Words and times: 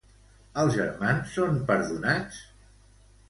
Els 0.61 0.77
germans 0.77 1.35
són 1.37 1.61
perdonats? 1.67 2.39